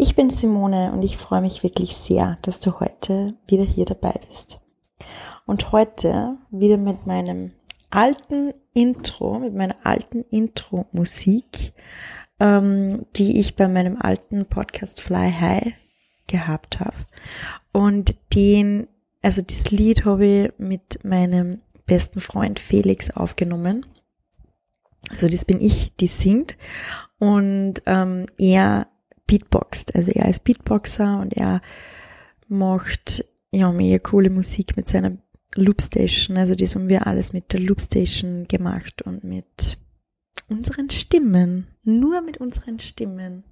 [0.00, 4.14] Ich bin Simone und ich freue mich wirklich sehr, dass du heute wieder hier dabei
[4.28, 4.60] bist.
[5.44, 7.50] Und heute wieder mit meinem
[7.90, 11.72] alten Intro, mit meiner alten Intro-Musik,
[12.38, 15.72] ähm, die ich bei meinem alten Podcast Fly High
[16.28, 16.96] gehabt habe.
[17.72, 18.86] Und den,
[19.20, 23.84] also das Lied habe ich mit meinem besten Freund Felix aufgenommen.
[25.10, 26.56] Also das bin ich, die singt.
[27.18, 28.86] Und ähm, er
[29.28, 29.94] beatboxt.
[29.94, 31.60] Also er ist Beatboxer und er
[32.48, 35.16] macht ja mega coole Musik mit seiner
[35.54, 36.36] Loopstation.
[36.36, 39.78] Also das haben wir alles mit der Loopstation gemacht und mit
[40.48, 41.68] unseren Stimmen.
[41.84, 43.44] Nur mit unseren Stimmen.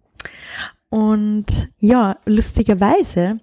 [0.88, 3.40] Und ja, lustigerweise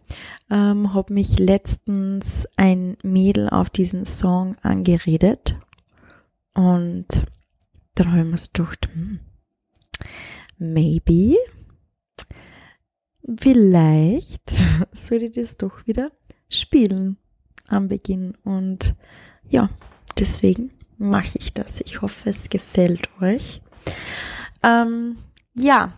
[0.50, 5.56] ähm, hat mich letztens ein Mädel auf diesen Song angeredet.
[6.54, 7.08] Und
[7.96, 9.20] dann habe ich mir so gedacht, hm,
[10.58, 11.36] maybe
[13.40, 14.54] vielleicht
[14.92, 16.12] sollte ich das doch wieder
[16.50, 17.18] spielen
[17.68, 18.36] am Beginn.
[18.44, 18.96] Und
[19.48, 19.70] ja,
[20.20, 21.82] deswegen mache ich das.
[21.82, 23.62] Ich hoffe, es gefällt euch.
[24.64, 25.18] Ähm,
[25.54, 25.94] ja,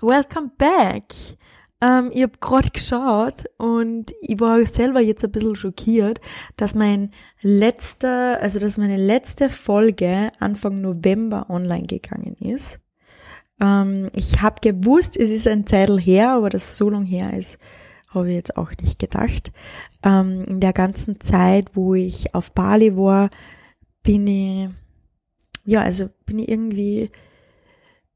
[0.00, 1.14] welcome back.
[1.80, 6.20] Ähm, ich habe gerade geschaut und ich war selber jetzt ein bisschen schockiert,
[6.56, 12.80] dass mein letzter, also dass meine letzte Folge Anfang November online gegangen ist.
[13.60, 17.32] Ähm, ich habe gewusst, es ist ein Zeitl her, aber dass es so lang her
[17.36, 17.58] ist,
[18.08, 19.52] habe ich jetzt auch nicht gedacht.
[20.02, 23.30] Ähm, in der ganzen Zeit, wo ich auf Bali war,
[24.02, 24.70] bin ich,
[25.64, 27.10] ja, also bin ich irgendwie,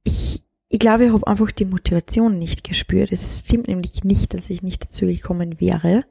[0.04, 3.12] ich, ich glaube, ich habe einfach die Motivation nicht gespürt.
[3.12, 6.04] Es stimmt nämlich nicht, dass ich nicht dazu gekommen wäre.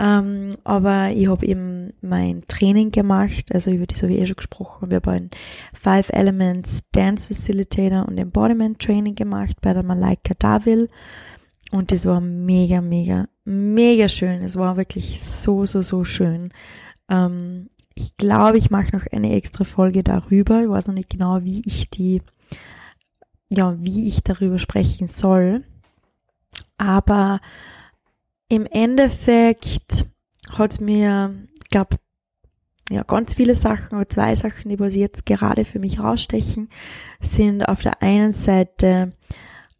[0.00, 4.36] Ähm, aber ich habe eben mein Training gemacht, also über das habe ich eh schon
[4.36, 4.90] gesprochen.
[4.90, 5.30] Wir haben
[5.72, 10.88] Five Elements Dance Facilitator und Embodiment Training gemacht bei der Malaika Davil.
[11.70, 14.42] Und das war mega, mega, mega schön.
[14.42, 16.50] Es war wirklich so, so, so schön.
[17.08, 20.62] Ähm, ich glaube, ich mache noch eine extra Folge darüber.
[20.62, 22.22] Ich weiß noch nicht genau, wie ich die,
[23.48, 25.62] ja, wie ich darüber sprechen soll.
[26.76, 27.40] Aber
[28.54, 30.06] im Endeffekt
[30.50, 31.34] hat mir,
[31.70, 31.96] glaube
[32.90, 36.68] ja, ganz viele Sachen, aber zwei Sachen, die was jetzt gerade für mich rausstechen,
[37.20, 39.12] sind auf der einen Seite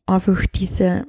[0.07, 1.07] einfach diese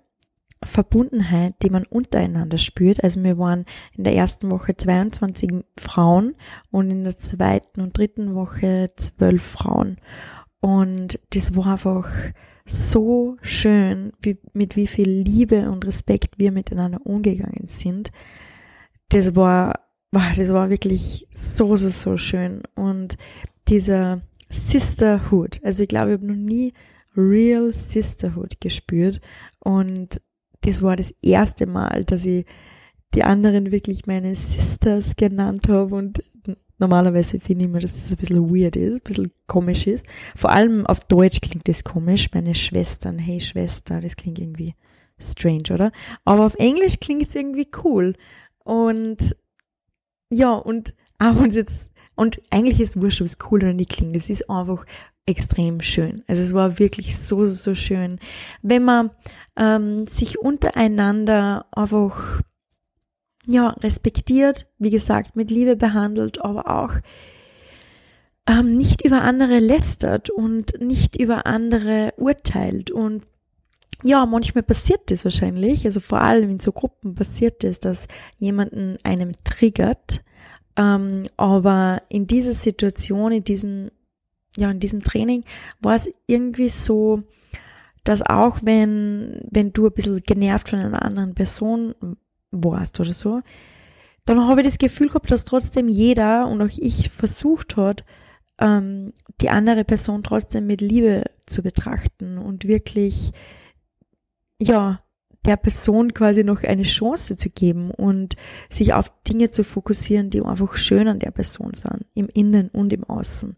[0.61, 3.03] Verbundenheit, die man untereinander spürt.
[3.03, 6.35] Also wir waren in der ersten Woche 22 Frauen
[6.71, 9.97] und in der zweiten und dritten Woche 12 Frauen.
[10.59, 12.09] Und das war einfach
[12.65, 18.11] so schön, wie, mit wie viel Liebe und Respekt wir miteinander umgegangen sind.
[19.09, 19.79] Das war,
[20.11, 22.63] das war wirklich so, so, so schön.
[22.75, 23.17] Und
[23.67, 26.73] dieser Sisterhood, also ich glaube, ich habe noch nie
[27.15, 29.21] Real Sisterhood gespürt.
[29.59, 30.21] Und
[30.61, 32.45] das war das erste Mal, dass ich
[33.13, 36.23] die anderen wirklich meine Sisters genannt habe und
[36.77, 40.05] Normalerweise finde ich immer, dass das ein bisschen weird ist, ein bisschen komisch ist.
[40.35, 44.75] Vor allem auf Deutsch klingt das komisch, meine Schwestern, hey Schwester, das klingt irgendwie
[45.17, 45.91] strange, oder?
[46.25, 48.15] Aber auf Englisch klingt es irgendwie cool.
[48.63, 49.35] Und
[50.29, 53.91] ja, und auch und jetzt, und eigentlich ist es wurscht, ob es cool oder nicht
[53.91, 54.15] klingt.
[54.15, 54.85] Es ist einfach
[55.25, 56.23] extrem schön.
[56.27, 58.19] Also es war wirklich so, so schön.
[58.61, 59.11] Wenn man
[59.57, 62.41] ähm, sich untereinander einfach
[63.47, 66.93] ja, respektiert, wie gesagt, mit Liebe behandelt, aber auch
[68.47, 72.91] ähm, nicht über andere lästert und nicht über andere urteilt.
[72.91, 73.23] Und
[74.03, 78.07] ja, manchmal passiert das wahrscheinlich, also vor allem in so Gruppen passiert es, dass
[78.37, 80.21] jemanden einem triggert.
[80.77, 83.89] Ähm, aber in dieser Situation, in diesem,
[84.57, 85.43] ja, in diesem Training
[85.79, 87.23] war es irgendwie so,
[88.03, 91.95] dass auch wenn, wenn du ein bisschen genervt von einer anderen Person
[92.63, 93.41] warst oder so,
[94.25, 98.03] dann habe ich das Gefühl gehabt, dass trotzdem jeder und auch ich versucht hat,
[98.59, 103.31] ähm, die andere Person trotzdem mit Liebe zu betrachten und wirklich,
[104.59, 105.01] ja,
[105.45, 108.35] der Person quasi noch eine Chance zu geben und
[108.69, 112.91] sich auf Dinge zu fokussieren, die einfach schön an der Person sind, im Innen und
[112.93, 113.55] im Außen.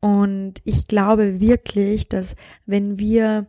[0.00, 2.34] Und ich glaube wirklich, dass
[2.66, 3.46] wenn wir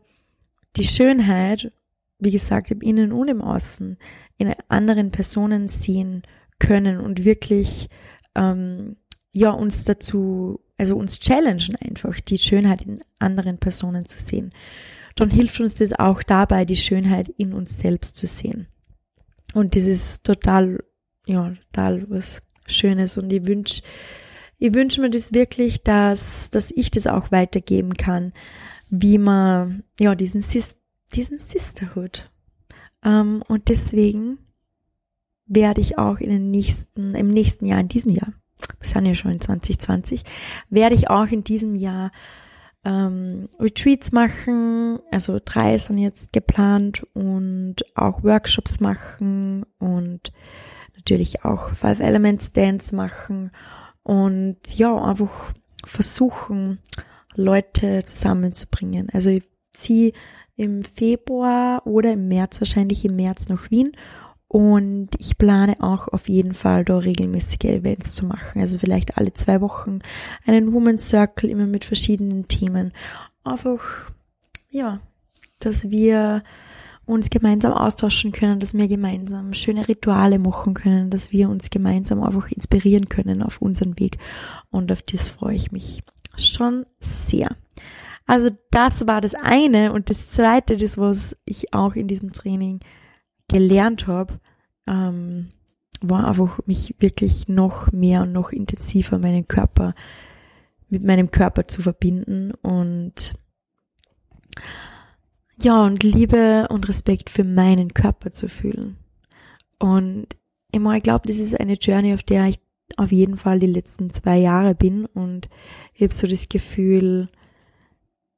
[0.75, 1.71] die Schönheit
[2.19, 3.97] wie gesagt, im Innen und im Außen,
[4.37, 6.23] in anderen Personen sehen
[6.59, 7.89] können und wirklich
[8.35, 8.97] ähm,
[9.31, 14.51] ja uns dazu, also uns challengen einfach, die Schönheit in anderen Personen zu sehen,
[15.15, 18.67] dann hilft uns das auch dabei, die Schönheit in uns selbst zu sehen.
[19.53, 20.83] Und das ist total,
[21.25, 23.17] ja, total was Schönes.
[23.17, 23.81] Und ich wünsche,
[24.57, 28.33] ich wünsche mir das wirklich, dass, dass ich das auch weitergeben kann,
[28.89, 30.41] wie man, ja, diesen,
[31.15, 32.31] diesen Sisterhood.
[33.03, 34.39] Ähm, und deswegen
[35.45, 38.33] werde ich auch in den nächsten, im nächsten Jahr, in diesem Jahr,
[38.79, 40.23] wir sind ja schon in 2020,
[40.69, 42.11] werde ich auch in diesem Jahr
[42.83, 50.31] ähm, Retreats machen, also drei sind jetzt geplant und auch Workshops machen und
[50.95, 53.51] natürlich auch Five Elements Dance machen
[54.03, 55.53] und ja, einfach
[55.85, 56.79] versuchen,
[57.35, 59.09] Leute zusammenzubringen.
[59.11, 60.13] Also ich ziehe
[60.55, 63.91] im Februar oder im März, wahrscheinlich im März nach Wien
[64.47, 68.61] und ich plane auch auf jeden Fall da regelmäßige Events zu machen.
[68.61, 69.99] Also vielleicht alle zwei Wochen
[70.45, 72.93] einen Women's Circle immer mit verschiedenen Themen.
[73.43, 74.11] Einfach,
[74.69, 75.01] ja,
[75.59, 76.43] dass wir
[77.05, 82.23] uns gemeinsam austauschen können, dass wir gemeinsam schöne Rituale machen können, dass wir uns gemeinsam
[82.23, 84.17] einfach inspirieren können auf unseren Weg.
[84.71, 86.01] Und auf das freue ich mich
[86.37, 87.49] schon sehr.
[88.25, 89.93] Also das war das eine.
[89.93, 92.79] Und das zweite, das was ich auch in diesem Training
[93.47, 94.39] gelernt habe,
[94.87, 95.51] ähm,
[96.01, 99.93] war einfach mich wirklich noch mehr und noch intensiver meinen Körper
[100.89, 103.33] mit meinem Körper zu verbinden und
[105.61, 108.97] ja und Liebe und Respekt für meinen Körper zu fühlen
[109.79, 110.27] und
[110.71, 112.59] immer ich glaube das ist eine Journey auf der ich
[112.97, 115.49] auf jeden Fall die letzten zwei Jahre bin und
[115.93, 117.29] ich habe so das Gefühl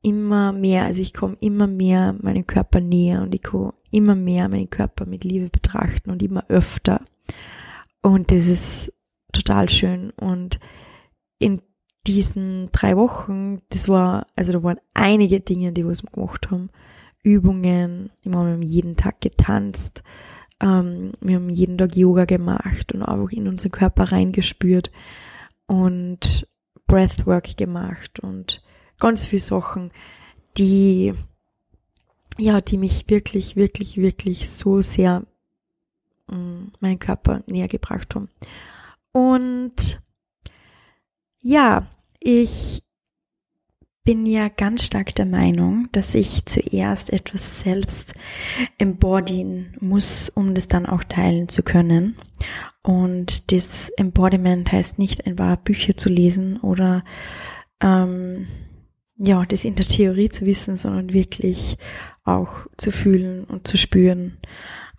[0.07, 4.47] immer mehr, also ich komme immer mehr meinem Körper näher und ich kann immer mehr
[4.49, 7.01] meinen Körper mit Liebe betrachten und immer öfter.
[8.01, 8.93] Und das ist
[9.33, 10.11] total schön.
[10.11, 10.59] Und
[11.39, 11.61] in
[12.05, 16.69] diesen drei Wochen, das war, also da waren einige Dinge, die wir gemacht haben.
[17.23, 20.03] Übungen, wir haben jeden Tag getanzt,
[20.61, 24.91] ähm, wir haben jeden Tag Yoga gemacht und einfach in unseren Körper reingespürt
[25.65, 26.47] und
[26.87, 28.61] Breathwork gemacht und
[28.99, 29.91] ganz viele Sachen,
[30.57, 31.13] die,
[32.37, 35.25] ja, die mich wirklich, wirklich, wirklich so sehr
[36.27, 38.29] mh, mm, meinen Körper näher gebracht haben.
[39.11, 40.01] Und
[41.41, 41.87] ja,
[42.19, 42.83] ich
[44.03, 48.13] bin ja ganz stark der Meinung, dass ich zuerst etwas selbst
[48.77, 52.15] embodyen muss, um das dann auch teilen zu können.
[52.83, 57.03] Und das Embodiment heißt nicht einfach Bücher zu lesen oder
[57.81, 58.47] ähm,
[59.17, 61.77] ja, das in der Theorie zu wissen, sondern wirklich
[62.23, 64.37] auch zu fühlen und zu spüren.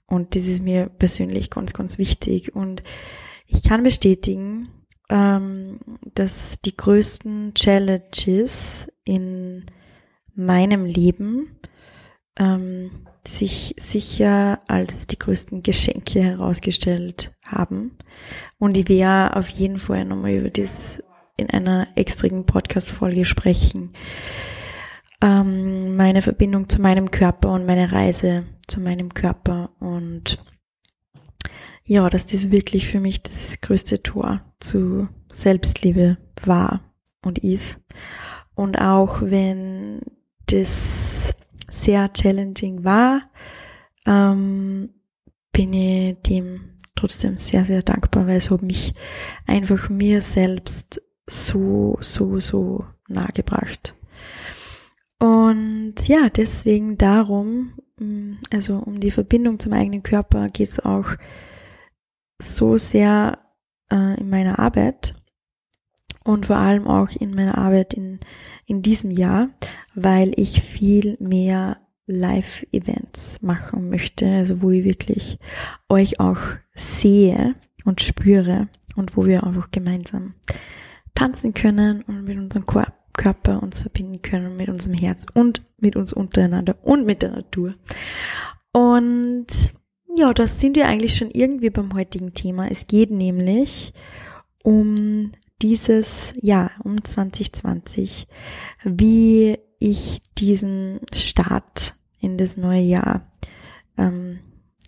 [0.07, 2.55] Und das ist mir persönlich ganz, ganz wichtig.
[2.55, 2.83] Und
[3.47, 4.69] ich kann bestätigen,
[5.11, 5.81] ähm,
[6.15, 9.67] dass die größten Challenges in
[10.35, 11.59] meinem Leben
[12.39, 12.91] ähm,
[13.27, 17.97] sich sicher als die größten Geschenke herausgestellt haben.
[18.59, 21.03] Und ich werde auf jeden Fall nochmal über das
[21.39, 23.95] in einer extrigen Podcast-Folge sprechen.
[25.23, 30.39] Ähm, meine Verbindung zu meinem Körper und meine Reise zu meinem Körper und
[31.85, 36.83] ja, dass das wirklich für mich das größte Tor zu Selbstliebe war
[37.23, 37.81] und ist.
[38.55, 40.03] Und auch wenn
[40.47, 41.35] das
[41.71, 43.31] sehr challenging war,
[44.07, 44.91] ähm,
[45.53, 48.93] bin ich dem trotzdem sehr, sehr dankbar, weil es hat mich
[49.47, 53.95] einfach mir selbst so, so, so nah gebracht.
[55.19, 61.09] Und ja, deswegen darum, mm, also um die Verbindung zum eigenen Körper geht es auch
[62.41, 63.39] so sehr
[63.91, 65.15] äh, in meiner Arbeit
[66.25, 68.21] und vor allem auch in meiner Arbeit in,
[68.67, 69.51] in diesem Jahr,
[69.95, 75.39] weil ich viel mehr Live-Events machen möchte, also wo ich wirklich
[75.89, 76.41] euch auch
[76.75, 77.55] sehe
[77.85, 80.35] und spüre und wo wir einfach gemeinsam
[81.19, 82.65] tanzen können und mit unserem
[83.13, 87.75] Körper uns verbinden können, mit unserem Herz und mit uns untereinander und mit der Natur.
[88.73, 89.47] Und
[90.17, 92.71] ja, das sind wir eigentlich schon irgendwie beim heutigen Thema.
[92.71, 93.95] Es geht nämlich
[94.63, 98.29] um dieses Jahr, um 2020,
[98.85, 103.33] wie ich diesen Start in das neue Jahr
[103.97, 104.39] ähm,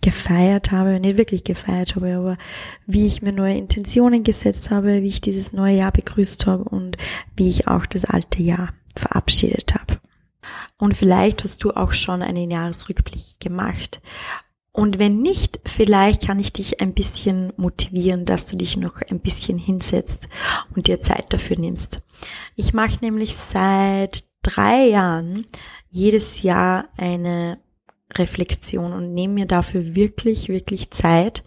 [0.01, 2.37] gefeiert habe, nicht wirklich gefeiert habe, aber
[2.85, 6.97] wie ich mir neue Intentionen gesetzt habe, wie ich dieses neue Jahr begrüßt habe und
[7.35, 9.99] wie ich auch das alte Jahr verabschiedet habe.
[10.77, 14.01] Und vielleicht hast du auch schon einen Jahresrückblick gemacht.
[14.73, 19.19] Und wenn nicht, vielleicht kann ich dich ein bisschen motivieren, dass du dich noch ein
[19.19, 20.29] bisschen hinsetzt
[20.75, 22.01] und dir Zeit dafür nimmst.
[22.55, 25.45] Ich mache nämlich seit drei Jahren
[25.89, 27.59] jedes Jahr eine
[28.17, 31.43] Reflexion und nehme mir dafür wirklich, wirklich Zeit.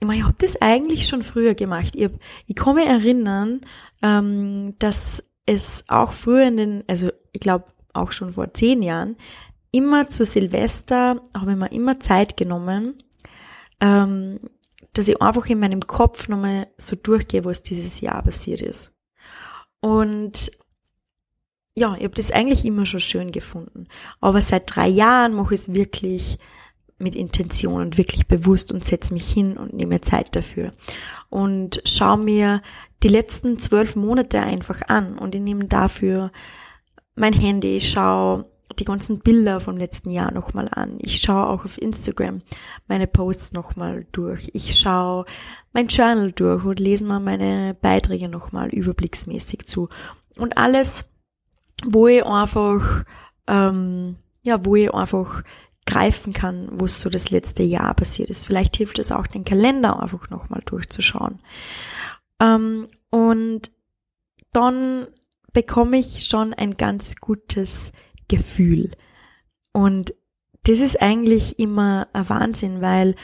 [0.00, 1.94] Ich, meine, ich habe das eigentlich schon früher gemacht.
[1.96, 2.10] Ich,
[2.46, 3.60] ich kann erinnern,
[4.02, 9.16] ähm, dass es auch früher in den, also ich glaube auch schon vor zehn Jahren,
[9.70, 13.02] immer zu Silvester habe ich mir immer Zeit genommen,
[13.80, 14.38] ähm,
[14.92, 18.92] dass ich einfach in meinem Kopf nochmal so durchgehe, was dieses Jahr passiert ist.
[19.80, 20.50] Und
[21.76, 23.88] ja, ich habe das eigentlich immer schon schön gefunden.
[24.20, 26.38] Aber seit drei Jahren mache ich es wirklich
[26.98, 30.72] mit Intention und wirklich bewusst und setze mich hin und nehme Zeit dafür.
[31.30, 32.62] Und schaue mir
[33.02, 36.30] die letzten zwölf Monate einfach an und ich nehme dafür
[37.16, 38.46] mein Handy, ich schaue
[38.78, 40.98] die ganzen Bilder vom letzten Jahr nochmal an.
[41.00, 42.42] Ich schaue auch auf Instagram
[42.88, 44.50] meine Posts nochmal durch.
[44.52, 45.26] Ich schaue
[45.72, 49.88] mein Journal durch und lese mal meine Beiträge nochmal überblicksmäßig zu.
[50.38, 51.06] Und alles,
[51.86, 53.04] wo ich einfach,
[53.46, 55.42] ähm, ja, wo ich einfach
[55.86, 58.46] greifen kann, wo es so das letzte Jahr passiert ist.
[58.46, 61.40] Vielleicht hilft es auch, den Kalender einfach nochmal durchzuschauen.
[62.40, 63.70] Ähm, und
[64.52, 65.06] dann
[65.52, 67.92] bekomme ich schon ein ganz gutes
[68.28, 68.92] Gefühl.
[69.72, 70.14] Und
[70.64, 73.14] das ist eigentlich immer ein Wahnsinn, weil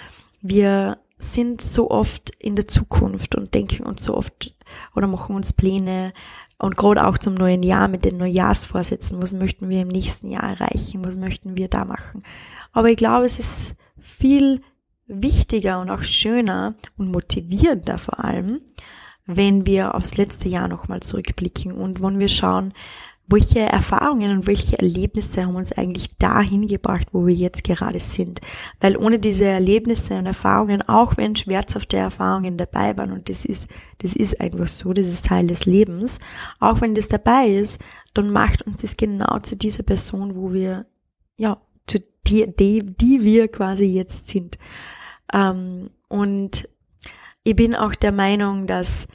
[0.42, 4.54] wir sind so oft in der Zukunft und denken uns so oft
[4.94, 6.12] oder machen uns Pläne
[6.60, 10.44] und gerade auch zum neuen Jahr mit den Neujahrsvorsätzen, was möchten wir im nächsten Jahr
[10.44, 12.22] erreichen, was möchten wir da machen.
[12.72, 14.60] Aber ich glaube, es ist viel
[15.06, 18.60] wichtiger und auch schöner und motivierender vor allem,
[19.26, 22.74] wenn wir aufs letzte Jahr nochmal zurückblicken und wenn wir schauen,
[23.30, 28.40] welche Erfahrungen und welche Erlebnisse haben uns eigentlich dahin gebracht, wo wir jetzt gerade sind.
[28.80, 33.68] Weil ohne diese Erlebnisse und Erfahrungen, auch wenn schmerzhafte Erfahrungen dabei waren, und das ist,
[33.98, 36.18] das ist einfach so, das ist Teil des Lebens,
[36.58, 37.80] auch wenn das dabei ist,
[38.14, 40.86] dann macht uns das genau zu dieser Person, wo wir,
[41.36, 44.58] ja, zu die, die, die wir quasi jetzt sind.
[45.32, 46.68] Ähm, und
[47.44, 49.06] ich bin auch der Meinung, dass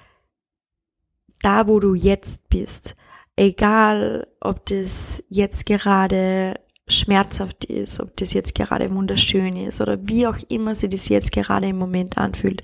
[1.41, 2.95] da, wo du jetzt bist,
[3.35, 6.55] egal ob das jetzt gerade
[6.87, 11.31] schmerzhaft ist, ob das jetzt gerade wunderschön ist oder wie auch immer sich das jetzt
[11.31, 12.63] gerade im Moment anfühlt,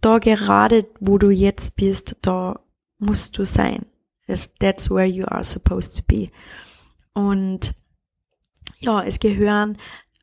[0.00, 2.60] da gerade, wo du jetzt bist, da
[2.98, 3.86] musst du sein.
[4.60, 6.30] That's where you are supposed to be.
[7.12, 7.74] Und
[8.78, 9.76] ja, es gehören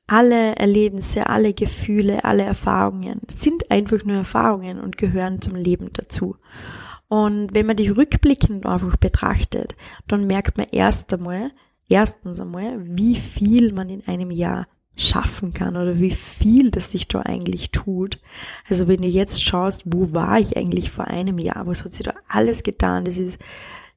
[0.07, 6.37] alle Erlebnisse, alle Gefühle, alle Erfahrungen, sind einfach nur Erfahrungen und gehören zum Leben dazu.
[7.07, 9.75] Und wenn man die rückblickend einfach betrachtet,
[10.07, 11.51] dann merkt man erst einmal,
[11.87, 17.07] erstens einmal, wie viel man in einem Jahr schaffen kann oder wie viel das sich
[17.07, 18.19] da eigentlich tut.
[18.67, 22.05] Also wenn du jetzt schaust, wo war ich eigentlich vor einem Jahr, was hat sich
[22.05, 23.39] da alles getan, das ist,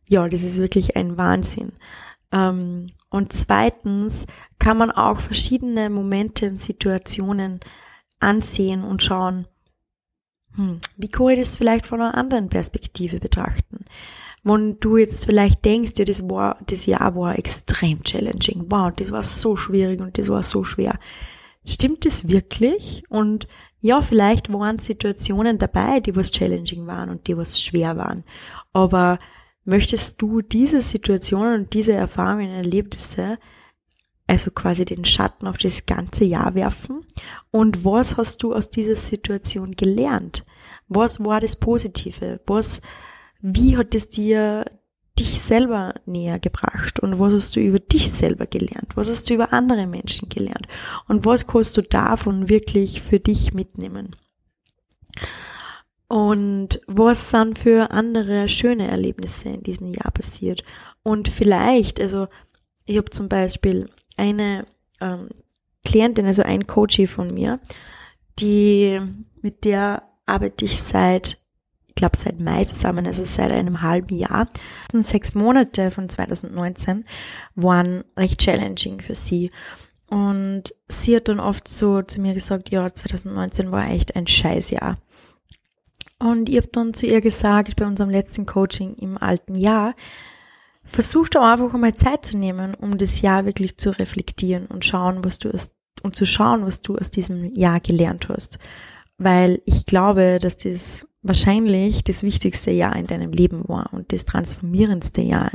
[0.08, 1.72] ja, das ist wirklich ein Wahnsinn.
[2.32, 4.26] Ähm, und zweitens
[4.58, 7.60] kann man auch verschiedene Momente und Situationen
[8.20, 9.46] ansehen und schauen,
[10.60, 13.86] hm, wie kann ich das vielleicht von einer anderen Perspektive betrachten?
[14.42, 18.66] Wenn du jetzt vielleicht denkst, ja, das war, das Jahr war extrem challenging.
[18.68, 20.98] Wow, das war so schwierig und das war so schwer.
[21.64, 23.04] Stimmt das wirklich?
[23.08, 23.48] Und
[23.80, 28.24] ja, vielleicht waren Situationen dabei, die was challenging waren und die was schwer waren.
[28.74, 29.18] Aber
[29.64, 33.38] möchtest du diese Situationen und diese Erfahrungen, Erlebnisse
[34.30, 37.04] also quasi den Schatten auf das ganze Jahr werfen.
[37.50, 40.44] Und was hast du aus dieser Situation gelernt?
[40.90, 42.40] Was war das Positive?
[42.46, 42.82] Was,
[43.40, 44.64] wie hat es dir
[45.18, 46.98] dich selber näher gebracht?
[46.98, 48.96] Und was hast du über dich selber gelernt?
[48.96, 50.66] Was hast du über andere Menschen gelernt?
[51.06, 54.16] Und was kannst du davon wirklich für dich mitnehmen?
[56.08, 60.64] Und was sind für andere schöne Erlebnisse in diesem Jahr passiert?
[61.04, 62.26] Und vielleicht, also
[62.84, 64.66] ich habe zum Beispiel eine
[65.00, 65.28] ähm,
[65.84, 67.60] Klientin, also ein Coachie von mir,
[68.40, 69.00] die
[69.40, 71.38] mit der arbeite ich seit,
[71.88, 74.48] ich glaube seit Mai zusammen, also seit einem halben Jahr.
[74.92, 77.04] Und sechs Monate von 2019
[77.54, 79.50] waren recht challenging für sie.
[80.08, 84.98] Und sie hat dann oft so zu mir gesagt, ja, 2019 war echt ein Scheißjahr.
[86.18, 89.94] Und ich habe dann zu ihr gesagt, bei unserem letzten Coaching im alten Jahr,
[90.84, 95.24] versuch doch einfach einmal Zeit zu nehmen, um das Jahr wirklich zu reflektieren und schauen,
[95.24, 95.72] was du aus,
[96.02, 98.58] und zu schauen, was du aus diesem Jahr gelernt hast.
[99.22, 104.24] Weil ich glaube, dass das wahrscheinlich das wichtigste Jahr in deinem Leben war und das
[104.24, 105.50] transformierendste Jahr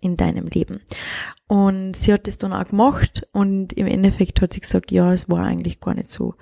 [0.00, 0.80] in deinem Leben.
[1.46, 5.28] Und sie hat das dann auch gemacht und im Endeffekt hat sie gesagt, ja, es
[5.28, 6.36] war eigentlich gar nicht so,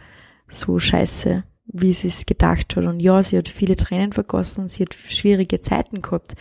[0.46, 2.84] so scheiße, wie sie es gedacht hat.
[2.84, 6.34] Und ja, sie hat viele Tränen vergossen, sie hat schwierige Zeiten gehabt,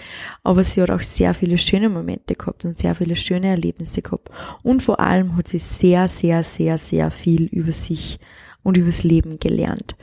[0.43, 4.29] aber sie hat auch sehr viele schöne Momente gehabt und sehr viele schöne Erlebnisse gehabt.
[4.61, 8.19] Und vor allem hat sie sehr, sehr, sehr, sehr viel über sich
[8.63, 9.95] und übers Leben gelernt.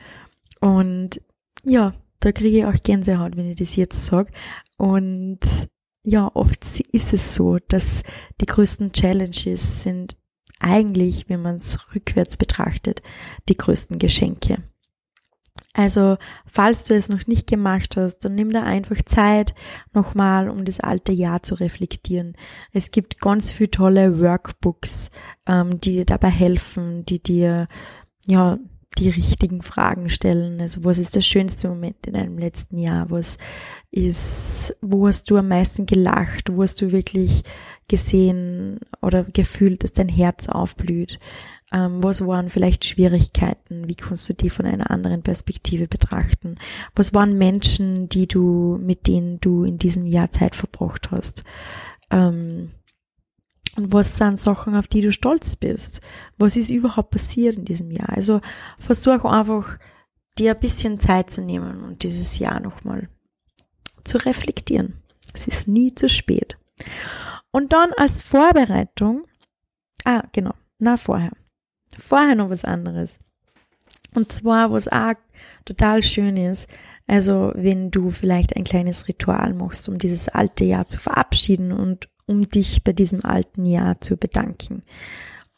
[0.60, 1.20] Und
[1.64, 4.30] ja, da kriege ich auch Gänsehaut, wenn ich das jetzt sage.
[4.76, 5.40] Und
[6.02, 8.02] ja, oft ist es so, dass
[8.40, 10.16] die größten Challenges sind
[10.58, 13.02] eigentlich, wenn man es rückwärts betrachtet,
[13.48, 14.62] die größten Geschenke.
[15.72, 19.54] Also, falls du es noch nicht gemacht hast, dann nimm da einfach Zeit
[19.92, 22.36] nochmal, um das alte Jahr zu reflektieren.
[22.72, 25.10] Es gibt ganz viele tolle Workbooks,
[25.46, 27.68] ähm, die dir dabei helfen, die dir
[28.26, 28.58] ja
[28.98, 30.60] die richtigen Fragen stellen.
[30.60, 33.10] Also was ist der schönste Moment in deinem letzten Jahr?
[33.10, 33.38] Was
[33.90, 36.52] ist, wo hast du am meisten gelacht?
[36.52, 37.42] Wo hast du wirklich
[37.88, 41.18] gesehen oder gefühlt, dass dein Herz aufblüht?
[41.72, 43.88] Ähm, was waren vielleicht Schwierigkeiten?
[43.88, 46.56] Wie kannst du die von einer anderen Perspektive betrachten?
[46.94, 51.44] Was waren Menschen, die du, mit denen du in diesem Jahr Zeit verbracht hast?
[52.10, 52.72] Ähm,
[53.76, 56.00] und was sind Sachen, auf die du stolz bist?
[56.38, 58.10] Was ist überhaupt passiert in diesem Jahr?
[58.10, 58.40] Also
[58.78, 59.78] versuch einfach,
[60.38, 63.08] dir ein bisschen Zeit zu nehmen und dieses Jahr nochmal
[64.04, 65.02] zu reflektieren.
[65.34, 66.58] Es ist nie zu spät.
[67.50, 69.24] Und dann als Vorbereitung,
[70.04, 71.32] ah, genau, na vorher.
[71.98, 73.16] Vorher noch was anderes.
[74.14, 75.14] Und zwar, was auch
[75.64, 76.68] total schön ist,
[77.06, 82.08] also wenn du vielleicht ein kleines Ritual machst, um dieses alte Jahr zu verabschieden und
[82.30, 84.82] um dich bei diesem alten Jahr zu bedanken.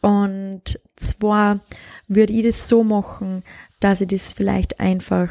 [0.00, 1.60] Und zwar
[2.08, 3.42] würde ich das so machen,
[3.78, 5.30] dass ich das vielleicht einfach,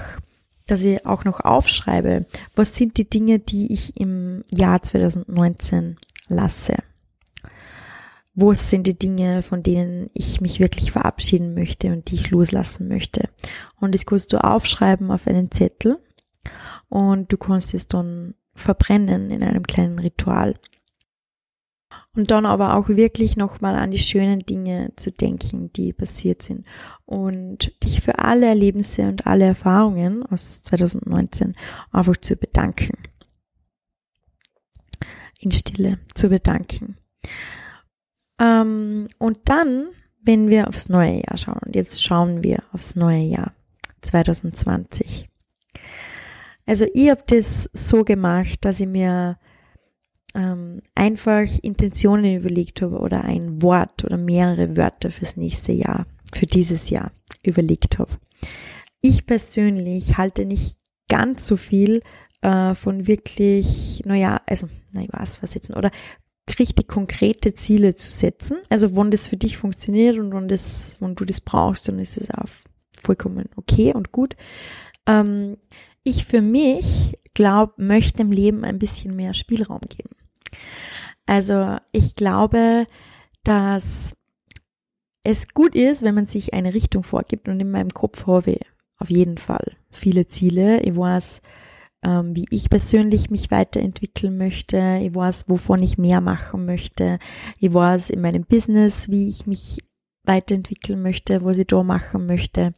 [0.67, 2.25] dass ich auch noch aufschreibe,
[2.55, 6.75] was sind die Dinge, die ich im Jahr 2019 lasse.
[8.35, 12.87] Wo sind die Dinge, von denen ich mich wirklich verabschieden möchte und die ich loslassen
[12.87, 13.29] möchte?
[13.79, 15.97] Und das kannst du aufschreiben auf einen Zettel
[16.87, 20.55] und du kannst es dann verbrennen in einem kleinen Ritual
[22.15, 26.65] und dann aber auch wirklich nochmal an die schönen Dinge zu denken, die passiert sind
[27.05, 31.55] und dich für alle Erlebnisse und alle Erfahrungen aus 2019
[31.91, 32.97] einfach zu bedanken.
[35.39, 36.97] In Stille zu bedanken.
[38.39, 39.87] Ähm, und dann,
[40.21, 43.53] wenn wir aufs neue Jahr schauen, und jetzt schauen wir aufs neue Jahr
[44.01, 45.29] 2020.
[46.65, 49.37] Also ich habe das so gemacht, dass ich mir
[50.33, 56.45] ähm, einfach Intentionen überlegt habe oder ein Wort oder mehrere Wörter fürs nächste Jahr, für
[56.45, 57.11] dieses Jahr
[57.43, 58.17] überlegt habe.
[59.01, 60.77] Ich persönlich halte nicht
[61.09, 62.01] ganz so viel
[62.41, 65.91] äh, von wirklich, naja, also, na, ich weiß was jetzt, oder
[66.59, 68.57] richtig konkrete Ziele zu setzen.
[68.69, 72.17] Also, wann das für dich funktioniert und wann das, wann du das brauchst, dann ist
[72.17, 72.49] es auch
[72.99, 74.35] vollkommen okay und gut.
[75.07, 75.57] Ähm,
[76.03, 80.15] ich für mich glaube, möchte im Leben ein bisschen mehr Spielraum geben.
[81.25, 82.87] Also ich glaube,
[83.43, 84.15] dass
[85.23, 88.61] es gut ist, wenn man sich eine Richtung vorgibt und in meinem Kopf habe ich
[88.97, 90.81] auf jeden Fall viele Ziele.
[90.81, 91.41] Ich weiß,
[92.03, 94.99] ähm, wie ich persönlich mich weiterentwickeln möchte.
[95.01, 97.19] Ich weiß, wovon ich mehr machen möchte.
[97.59, 99.79] Ich weiß in meinem Business, wie ich mich
[100.23, 102.73] weiterentwickeln möchte, was ich da machen möchte.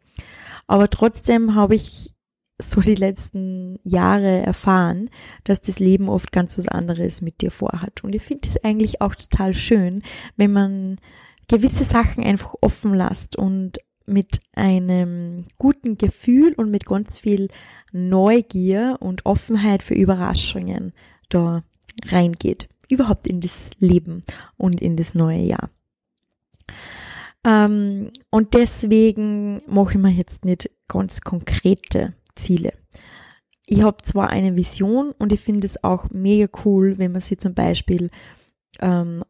[0.68, 2.13] Aber trotzdem habe ich
[2.62, 5.10] so die letzten Jahre erfahren,
[5.44, 8.04] dass das Leben oft ganz was anderes mit dir vorhat.
[8.04, 10.02] Und ich finde es eigentlich auch total schön,
[10.38, 11.00] wenn man
[11.48, 17.48] gewisse Sachen einfach offen lässt und mit einem guten Gefühl und mit ganz viel
[17.92, 20.94] Neugier und Offenheit für Überraschungen
[21.30, 21.64] da
[22.08, 22.70] reingeht.
[22.90, 24.22] Überhaupt in das Leben
[24.58, 25.70] und in das neue Jahr.
[27.46, 32.74] Ähm, und deswegen mache ich mir jetzt nicht ganz konkrete Ziele.
[33.66, 37.38] Ich habe zwar eine Vision und ich finde es auch mega cool, wenn man sie
[37.38, 38.10] zum Beispiel
[38.80, 39.24] ähm,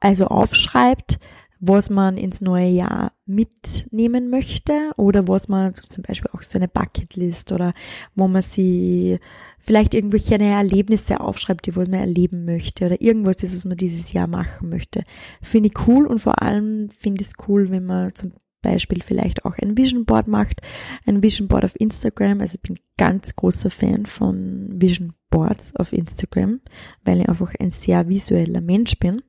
[0.00, 1.18] also aufschreibt,
[1.60, 6.68] was man ins neue Jahr mitnehmen möchte oder was man zum Beispiel auch so eine
[6.68, 7.74] Bucketlist oder
[8.14, 9.18] wo man sie
[9.58, 14.12] vielleicht irgendwelche Erlebnisse aufschreibt, die was man erleben möchte oder irgendwas, das was man dieses
[14.12, 15.02] Jahr machen möchte.
[15.42, 19.44] Finde ich cool und vor allem finde ich es cool, wenn man zum Beispiel vielleicht
[19.44, 20.60] auch ein Vision Board macht,
[21.06, 22.40] ein Vision Board auf Instagram.
[22.40, 26.60] Also ich bin ganz großer Fan von Vision Boards auf Instagram,
[27.04, 29.22] weil ich einfach ein sehr visueller Mensch bin.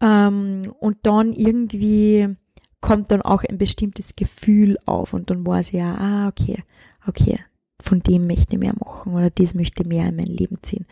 [0.00, 2.36] Ähm, und dann irgendwie
[2.80, 6.62] kommt dann auch ein bestimmtes Gefühl auf und dann weiß ich ja, ah, okay,
[7.06, 7.40] okay,
[7.80, 10.86] von dem möchte ich mehr machen oder das möchte ich mehr in mein Leben ziehen.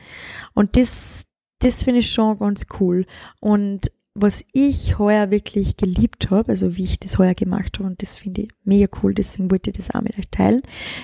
[0.53, 1.27] Und das
[1.61, 3.07] das finde ich schon ganz cool.
[3.41, 8.03] Und was ich heuer wirklich geliebt habe, also wie ich das heuer gemacht habe, und
[8.03, 10.63] das finde ich mega cool, deswegen wollte ich das auch mit euch teilen,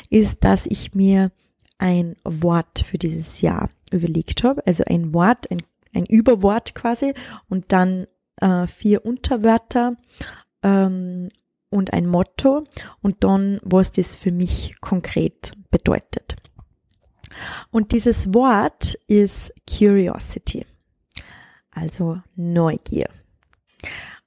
[0.08, 1.30] ist, dass ich mir
[1.78, 4.66] ein Wort für dieses Jahr überlegt habe.
[4.66, 5.62] Also ein Wort, ein,
[5.94, 7.12] ein Überwort quasi
[7.48, 8.06] und dann
[8.40, 9.96] äh, vier Unterwörter
[10.62, 11.28] ähm,
[11.70, 12.64] und ein Motto
[13.02, 16.36] und dann, was das für mich konkret bedeutet.
[17.70, 20.66] Und dieses Wort ist Curiosity,
[21.72, 23.08] also Neugier.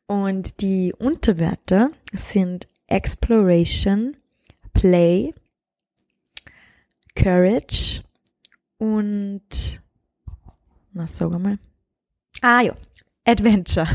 [0.07, 4.17] Und die Unterwörter sind Exploration,
[4.73, 5.33] Play,
[7.15, 8.03] Courage
[8.77, 9.81] und,
[10.91, 11.57] na, sag mal.
[12.41, 12.75] Ah ja,
[13.25, 13.87] Adventure.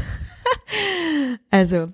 [1.50, 1.88] also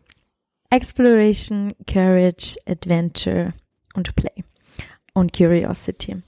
[0.70, 3.52] Exploration, Courage, Adventure
[3.94, 4.44] und Play
[5.12, 6.22] und Curiosity.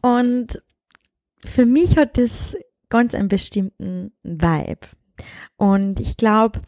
[0.00, 0.62] Und
[1.44, 2.56] für mich hat das
[2.92, 4.86] ganz einen bestimmten Vibe.
[5.56, 6.60] Und ich glaube,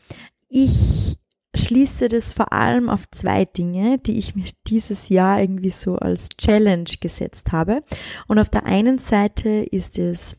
[0.48, 1.18] ich
[1.54, 6.30] schließe das vor allem auf zwei Dinge, die ich mir dieses Jahr irgendwie so als
[6.30, 7.82] Challenge gesetzt habe.
[8.26, 10.38] Und auf der einen Seite ist es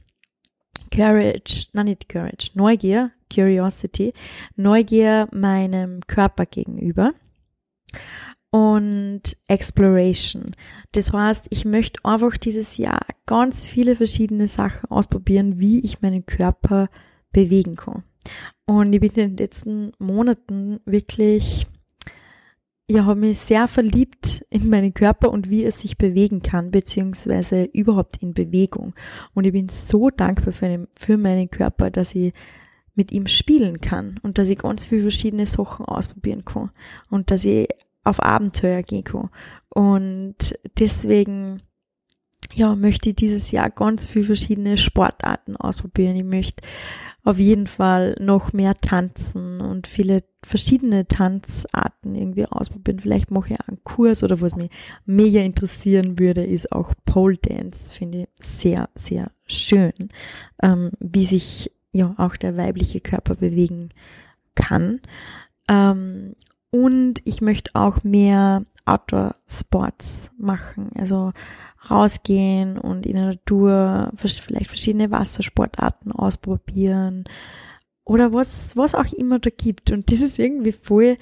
[0.92, 4.14] Courage, nein nicht Courage, Neugier, Curiosity,
[4.56, 7.14] Neugier meinem Körper gegenüber
[8.56, 10.52] und Exploration.
[10.94, 16.26] Das heißt, ich möchte einfach dieses Jahr ganz viele verschiedene Sachen ausprobieren, wie ich meinen
[16.26, 16.88] Körper
[17.34, 18.04] bewegen kann.
[18.66, 21.68] Und ich bin in den letzten Monaten wirklich,
[22.90, 27.66] ja, habe mich sehr verliebt in meinen Körper und wie er sich bewegen kann, beziehungsweise
[27.66, 28.96] überhaupt in Bewegung.
[29.34, 32.32] Und ich bin so dankbar für, einen, für meinen Körper, dass ich
[32.94, 36.72] mit ihm spielen kann und dass ich ganz viele verschiedene Sachen ausprobieren kann
[37.10, 37.68] und dass ich
[38.06, 39.30] auf Abenteuer kann.
[39.70, 41.62] Und deswegen,
[42.54, 46.16] ja, möchte ich dieses Jahr ganz viele verschiedene Sportarten ausprobieren.
[46.16, 46.64] Ich möchte
[47.26, 53.00] auf jeden Fall noch mehr tanzen und viele verschiedene Tanzarten irgendwie ausprobieren.
[53.00, 54.70] Vielleicht mache ich einen Kurs oder was mich
[55.06, 57.94] mega interessieren würde, ist auch Pole Dance.
[57.94, 60.10] Finde ich sehr, sehr schön,
[60.62, 63.90] ähm, wie sich ja auch der weibliche Körper bewegen
[64.54, 65.02] kann.
[65.68, 66.36] Ähm,
[66.76, 71.32] und ich möchte auch mehr Outdoor Sports machen, also
[71.90, 77.24] rausgehen und in der Natur vielleicht verschiedene Wassersportarten ausprobieren
[78.04, 79.90] oder was, was auch immer da gibt.
[79.92, 81.18] Und das ist irgendwie voll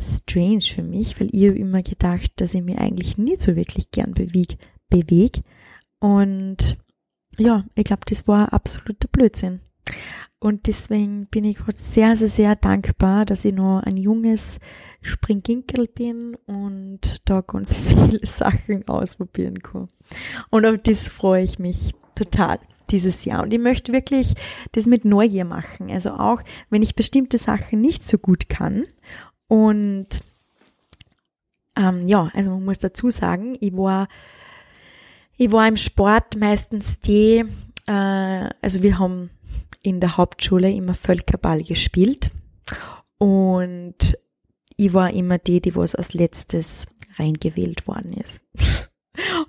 [0.00, 3.90] strange für mich, weil ich habe immer gedacht, dass ich mich eigentlich nie so wirklich
[3.90, 4.56] gern bewege.
[4.88, 5.42] beweg.
[6.00, 6.78] Und
[7.36, 9.60] ja, ich glaube, das war absoluter Blödsinn.
[10.40, 14.60] Und deswegen bin ich gerade sehr, sehr, sehr dankbar, dass ich noch ein junges
[15.02, 19.88] Springginkel bin und da ganz viele Sachen ausprobieren kann.
[20.50, 23.42] Und auf das freue ich mich total dieses Jahr.
[23.42, 24.34] Und ich möchte wirklich
[24.72, 25.90] das mit Neugier machen.
[25.90, 28.86] Also auch, wenn ich bestimmte Sachen nicht so gut kann.
[29.48, 30.22] Und
[31.76, 34.08] ähm, ja, also man muss dazu sagen, ich war,
[35.36, 37.44] ich war im Sport meistens die,
[37.86, 39.30] äh, also wir haben
[39.88, 42.30] in der Hauptschule immer Völkerball gespielt
[43.18, 44.16] und
[44.76, 48.40] ich war immer die, die was als letztes reingewählt worden ist.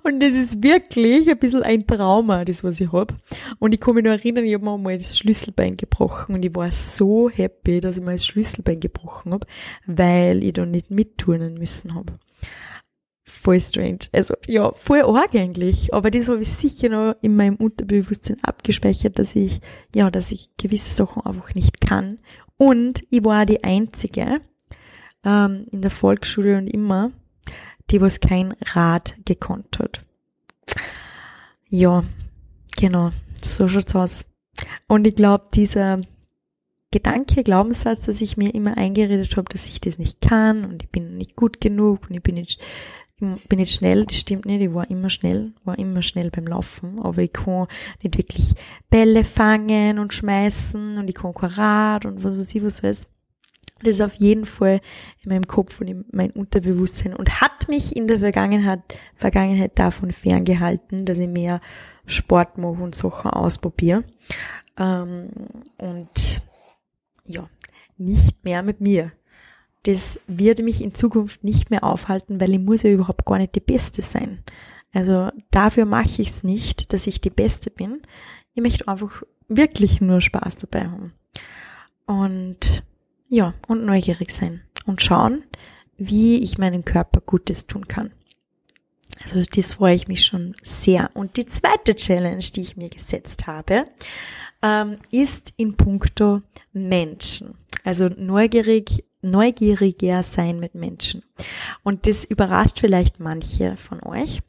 [0.02, 3.14] Und das ist wirklich ein bisschen ein Trauma, das was ich hab.
[3.60, 6.54] Und ich kann mich noch erinnern, ich habe mir mal das Schlüsselbein gebrochen und ich
[6.56, 9.46] war so happy, dass ich mal das Schlüsselbein gebrochen hab,
[9.86, 12.18] weil ich da nicht mitturnen müssen hab
[13.30, 14.00] voll strange.
[14.12, 15.94] Also ja, voll arg eigentlich.
[15.94, 19.60] Aber das habe ich sicher noch in meinem Unterbewusstsein abgespeichert, dass ich,
[19.94, 22.18] ja, dass ich gewisse Sachen einfach nicht kann.
[22.56, 24.40] Und ich war die Einzige
[25.24, 27.10] ähm, in der Volksschule und immer,
[27.90, 30.04] die was kein Rad gekonnt hat.
[31.68, 32.04] Ja,
[32.76, 33.10] genau,
[33.42, 34.24] so schaut's aus.
[34.88, 36.00] Und ich glaube, dieser
[36.92, 40.90] Gedanke, Glaubenssatz, dass ich mir immer eingeredet habe, dass ich das nicht kann und ich
[40.90, 42.60] bin nicht gut genug und ich bin nicht
[43.20, 46.98] bin nicht schnell, das stimmt nicht, ich war immer schnell, war immer schnell beim Laufen,
[47.00, 47.66] aber ich kann
[48.02, 48.54] nicht wirklich
[48.88, 53.06] Bälle fangen und schmeißen und ich kann kein Rad und was weiß ich, was weiß.
[53.82, 54.80] Das ist auf jeden Fall
[55.22, 58.80] in meinem Kopf und in meinem Unterbewusstsein und hat mich in der Vergangenheit,
[59.14, 61.60] Vergangenheit davon ferngehalten, dass ich mehr
[62.04, 64.04] Sport mache und Sachen ausprobiere.
[64.78, 65.30] Ähm,
[65.78, 66.42] und
[67.24, 67.48] ja,
[67.96, 69.12] nicht mehr mit mir
[69.84, 73.54] das wird mich in Zukunft nicht mehr aufhalten, weil ich muss ja überhaupt gar nicht
[73.54, 74.42] die Beste sein.
[74.92, 78.02] Also dafür mache ich es nicht, dass ich die Beste bin.
[78.54, 81.12] Ich möchte einfach wirklich nur Spaß dabei haben.
[82.06, 82.82] Und
[83.28, 85.44] ja, und neugierig sein und schauen,
[85.96, 88.10] wie ich meinem Körper Gutes tun kann.
[89.22, 91.10] Also das freue ich mich schon sehr.
[91.14, 93.86] Und die zweite Challenge, die ich mir gesetzt habe,
[94.62, 97.54] ähm, ist in puncto Menschen.
[97.84, 101.22] Also neugierig, neugieriger sein mit Menschen.
[101.82, 104.40] Und das überrascht vielleicht manche von euch.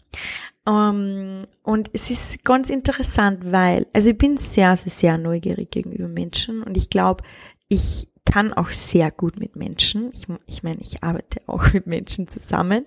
[0.68, 6.08] Ähm, und es ist ganz interessant, weil, also ich bin sehr, sehr, sehr neugierig gegenüber
[6.08, 7.24] Menschen und ich glaube,
[7.68, 10.12] ich kann auch sehr gut mit Menschen.
[10.14, 12.86] Ich, ich meine, ich arbeite auch mit Menschen zusammen.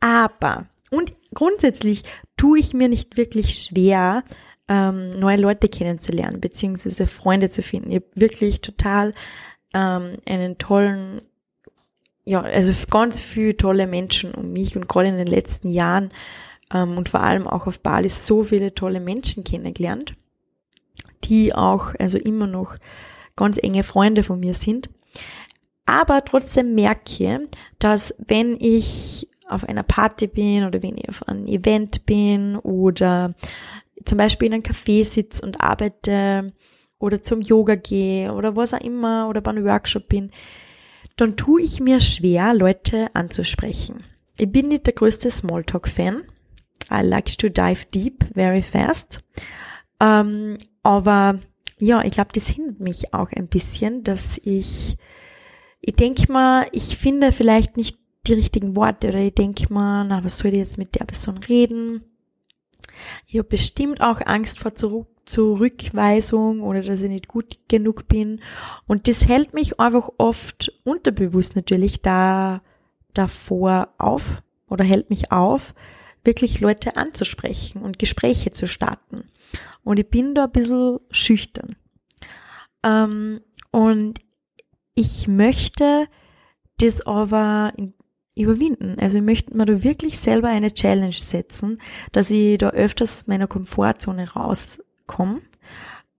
[0.00, 2.02] Aber, und grundsätzlich
[2.36, 4.24] tue ich mir nicht wirklich schwer,
[4.68, 7.90] ähm, neue Leute kennenzulernen, beziehungsweise Freunde zu finden.
[7.90, 9.14] Ich wirklich total
[9.74, 11.20] ähm, einen tollen,
[12.24, 16.10] ja, also ganz viele tolle Menschen um mich und gerade in den letzten Jahren
[16.72, 20.14] ähm, und vor allem auch auf Bali so viele tolle Menschen kennengelernt,
[21.24, 22.76] die auch also immer noch
[23.36, 24.88] ganz enge Freunde von mir sind.
[25.86, 27.46] Aber trotzdem merke,
[27.78, 33.34] dass wenn ich auf einer Party bin oder wenn ich auf einem Event bin oder
[34.04, 36.52] zum Beispiel in einem Café sitze und arbeite
[37.04, 40.30] oder zum Yoga gehe oder was auch immer oder bei einem Workshop bin,
[41.16, 44.04] dann tue ich mir schwer, Leute anzusprechen.
[44.38, 46.22] Ich bin nicht der größte Smalltalk-Fan.
[46.90, 49.20] I like to dive deep very fast.
[50.00, 51.40] Ähm, aber
[51.78, 54.96] ja, ich glaube, das hindert mich auch ein bisschen, dass ich,
[55.80, 60.24] ich denke mal, ich finde vielleicht nicht die richtigen Worte oder ich denke mal, na,
[60.24, 62.02] was soll ich jetzt mit der Person reden?
[63.26, 68.40] Ich habe bestimmt auch Angst vor Zurück Zurückweisung oder dass ich nicht gut genug bin.
[68.86, 72.62] Und das hält mich einfach oft unterbewusst natürlich da
[73.12, 75.74] davor auf oder hält mich auf,
[76.24, 79.24] wirklich Leute anzusprechen und Gespräche zu starten.
[79.82, 81.76] Und ich bin da ein bisschen schüchtern.
[82.82, 84.20] Ähm, und
[84.94, 86.06] ich möchte
[86.78, 87.72] das aber
[88.36, 88.96] überwinden.
[88.98, 91.80] Also ich möchte mir da wirklich selber eine Challenge setzen,
[92.12, 94.34] dass ich da öfters meiner Komfortzone
[95.08, 95.40] rauskomme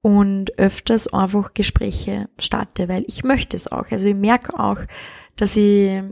[0.02, 3.89] und öfters einfach Gespräche starte, weil ich möchte es auch.
[3.91, 4.80] Also ich merke auch,
[5.36, 6.04] dass ich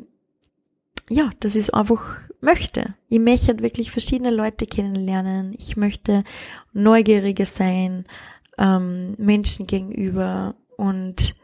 [1.09, 2.01] ja, dass ich es einfach
[2.41, 2.95] möchte.
[3.09, 5.53] Ich möchte halt wirklich verschiedene Leute kennenlernen.
[5.57, 6.23] Ich möchte
[6.71, 8.05] neugieriger sein,
[8.57, 11.35] ähm, Menschen gegenüber und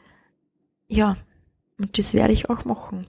[0.87, 1.17] ja,
[1.77, 3.07] und das werde ich auch machen.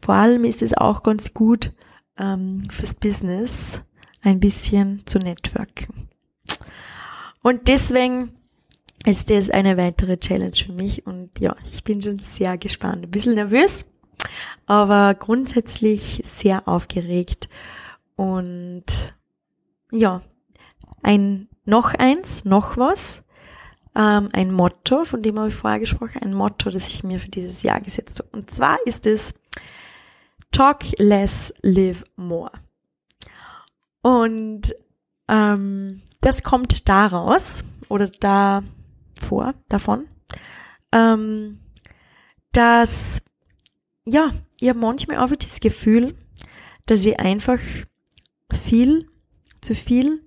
[0.00, 1.72] Vor allem ist es auch ganz gut
[2.18, 3.82] ähm, fürs Business,
[4.22, 6.08] ein bisschen zu networken.
[7.44, 8.32] Und deswegen
[9.04, 13.04] ist das eine weitere Challenge für mich und ja, ich bin schon sehr gespannt.
[13.04, 13.84] Ein bisschen nervös,
[14.64, 17.50] aber grundsätzlich sehr aufgeregt
[18.16, 18.86] und
[19.92, 20.22] ja,
[21.02, 23.22] ein noch eins, noch was,
[23.94, 27.28] ähm, ein Motto, von dem habe ich vorher gesprochen, ein Motto, das ich mir für
[27.28, 28.30] dieses Jahr gesetzt habe.
[28.32, 29.34] Und zwar ist es
[30.50, 32.52] Talk less, live more.
[34.00, 34.74] Und
[35.28, 40.06] ähm, das kommt daraus oder davor, davon,
[40.92, 41.60] ähm,
[42.52, 43.22] dass
[44.06, 46.14] ja, ich habe manchmal einfach das Gefühl,
[46.86, 47.58] dass ich einfach
[48.52, 49.08] viel
[49.60, 50.22] zu viel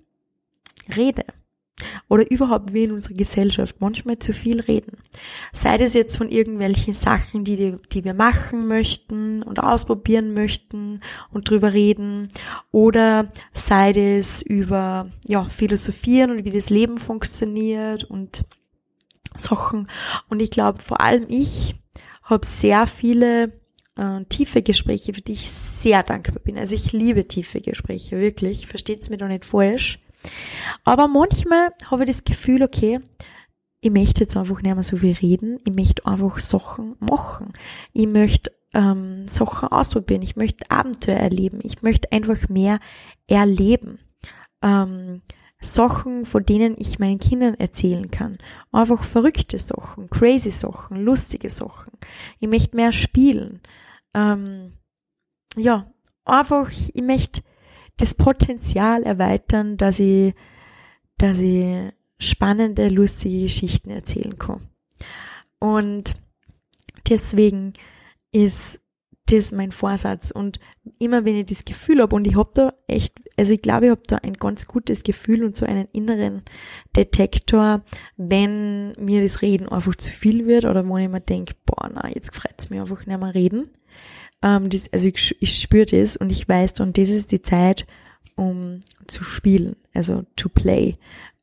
[0.96, 1.24] rede.
[2.08, 4.98] Oder überhaupt wie in unserer Gesellschaft manchmal zu viel reden.
[5.52, 11.00] Sei das jetzt von irgendwelchen Sachen, die, die wir machen möchten und ausprobieren möchten
[11.32, 12.28] und drüber reden.
[12.72, 18.44] Oder sei das über, ja, philosophieren und wie das Leben funktioniert und
[19.36, 19.88] Sachen.
[20.28, 21.76] Und ich glaube, vor allem ich
[22.22, 23.52] habe sehr viele
[23.96, 26.58] äh, tiefe Gespräche, für die ich sehr dankbar bin.
[26.58, 28.66] Also ich liebe tiefe Gespräche, wirklich.
[28.66, 30.00] Versteht's mir doch nicht falsch.
[30.84, 33.00] Aber manchmal habe ich das Gefühl, okay,
[33.80, 35.58] ich möchte jetzt einfach nicht mehr so viel reden.
[35.64, 37.52] Ich möchte einfach Sachen machen.
[37.92, 40.22] Ich möchte ähm, Sachen ausprobieren.
[40.22, 41.60] Ich möchte Abenteuer erleben.
[41.62, 42.80] Ich möchte einfach mehr
[43.28, 44.00] erleben.
[44.62, 45.22] Ähm,
[45.60, 48.38] Sachen, von denen ich meinen Kindern erzählen kann.
[48.70, 51.92] Einfach verrückte Sachen, crazy Sachen, lustige Sachen.
[52.38, 53.60] Ich möchte mehr spielen
[54.14, 54.72] ähm,
[55.56, 55.90] ja,
[56.24, 57.42] einfach, ich möchte
[57.98, 60.34] das Potenzial erweitern, dass ich,
[61.18, 64.68] dass ich spannende, lustige Geschichten erzählen kann.
[65.60, 66.14] Und
[67.08, 67.74] deswegen
[68.32, 68.80] ist
[69.26, 70.30] das mein Vorsatz.
[70.30, 70.58] Und
[70.98, 73.90] immer wenn ich das Gefühl habe, und ich habe da echt, also ich glaube, ich
[73.90, 76.42] habe da ein ganz gutes Gefühl und so einen inneren
[76.96, 77.82] Detektor,
[78.16, 82.08] wenn mir das Reden einfach zu viel wird oder wo ich mir denke, boah, na,
[82.08, 83.70] jetzt freut's mir einfach nicht mehr reden.
[84.42, 87.86] Ähm, das, also ich, ich spüre das und ich weiß, und das ist die Zeit,
[88.36, 90.96] um zu spielen, also to play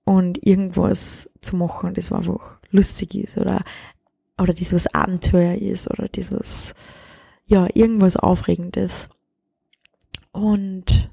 [0.05, 3.63] und irgendwas zu machen, das einfach lustig ist oder,
[4.37, 6.73] oder das was Abenteuer ist oder das was,
[7.45, 9.09] ja, irgendwas Aufregendes.
[10.31, 11.09] Und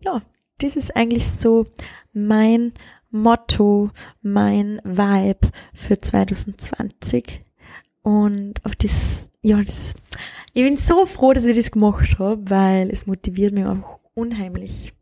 [0.00, 0.22] ja,
[0.58, 1.66] das ist eigentlich so
[2.12, 2.72] mein
[3.10, 3.90] Motto,
[4.22, 7.44] mein Vibe für 2020.
[8.02, 9.94] Und auf das, ja, das,
[10.54, 14.92] ich bin so froh, dass ich das gemacht habe, weil es motiviert mich auch unheimlich.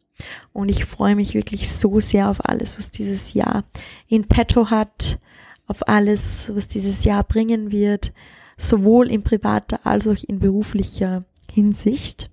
[0.53, 3.65] Und ich freue mich wirklich so sehr auf alles, was dieses Jahr
[4.09, 5.19] in petto hat,
[5.67, 8.12] auf alles, was dieses Jahr bringen wird,
[8.57, 12.31] sowohl in privater als auch in beruflicher Hinsicht.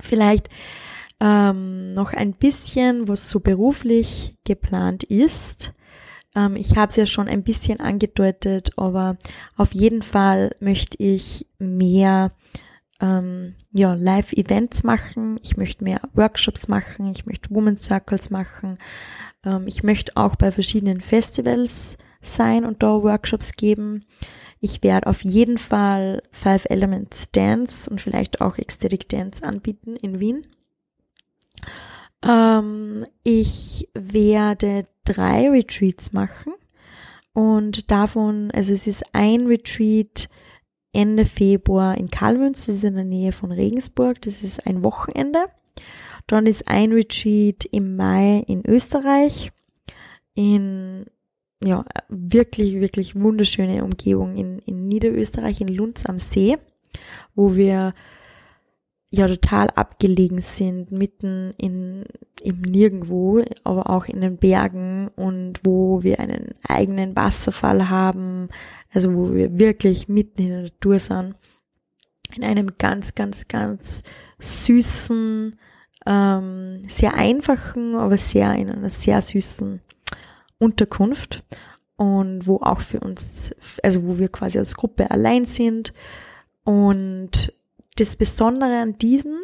[0.00, 0.48] Vielleicht
[1.20, 5.72] ähm, noch ein bisschen, was so beruflich geplant ist.
[6.36, 9.16] Ähm, ich habe es ja schon ein bisschen angedeutet, aber
[9.56, 12.30] auf jeden Fall möchte ich mehr
[13.00, 15.40] ähm, ja, Live-Events machen.
[15.42, 17.10] Ich möchte mehr Workshops machen.
[17.10, 18.78] Ich möchte Woman Circles machen.
[19.44, 24.04] Ähm, ich möchte auch bei verschiedenen Festivals sein und da Workshops geben.
[24.60, 30.18] Ich werde auf jeden Fall Five Elements Dance und vielleicht auch Ecstatic Dance anbieten in
[30.18, 30.46] Wien.
[32.22, 36.52] Ähm, ich werde drei Retreats machen
[37.32, 40.28] und davon, also es ist ein Retreat
[40.92, 45.44] Ende Februar in Kalmünz, das ist in der Nähe von Regensburg, das ist ein Wochenende.
[46.26, 49.52] Dann ist ein Retreat im Mai in Österreich,
[50.34, 51.04] in
[51.62, 56.56] ja, wirklich, wirklich wunderschöne Umgebung in, in Niederösterreich, in Lunds am See,
[57.34, 57.92] wo wir
[59.10, 62.04] ja total abgelegen sind, mitten in,
[62.42, 68.48] im Nirgendwo, aber auch in den Bergen und wo wir einen eigenen Wasserfall haben,
[68.92, 71.34] also wo wir wirklich mitten in der Natur sind,
[72.34, 74.02] in einem ganz, ganz, ganz
[74.38, 75.56] süßen,
[76.06, 79.80] ähm, sehr einfachen, aber sehr in einer sehr süßen
[80.58, 81.44] Unterkunft
[81.96, 85.92] und wo auch für uns, also wo wir quasi als Gruppe allein sind.
[86.64, 87.52] Und
[87.96, 89.36] das Besondere an diesem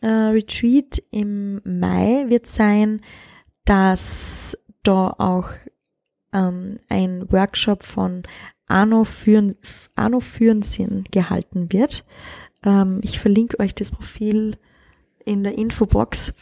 [0.00, 3.02] äh, Retreat im Mai wird sein,
[3.64, 5.50] dass da auch
[6.32, 8.22] ähm, ein Workshop von
[8.66, 9.56] Arno, Führen,
[9.94, 12.04] Arno Führensinn gehalten wird.
[12.64, 14.56] Ähm, ich verlinke euch das Profil
[15.24, 16.34] in der Infobox.